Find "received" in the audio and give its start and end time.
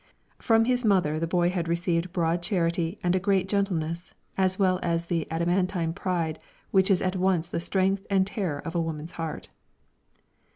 1.67-2.11